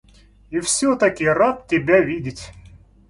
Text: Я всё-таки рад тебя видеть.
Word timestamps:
Я 0.49 0.61
всё-таки 0.61 1.25
рад 1.27 1.67
тебя 1.67 1.99
видеть. 2.01 2.53